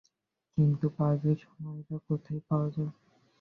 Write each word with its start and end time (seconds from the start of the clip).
কিন্তু 0.57 0.85
বাজে 0.97 1.31
সামুরাই 1.41 1.99
কোথায় 2.07 2.41
পাওয়া 2.47 2.67
যায়? 2.69 2.91